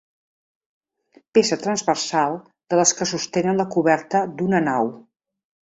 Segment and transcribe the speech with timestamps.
[1.37, 2.39] Peça transversal
[2.71, 4.93] de les que sostenen la coberta d'una nau.